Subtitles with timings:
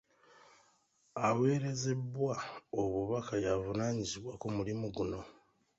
[1.27, 2.33] Aweerezebwa
[2.81, 5.19] obubaka y'avunaanyizibwa ku mulimu guno.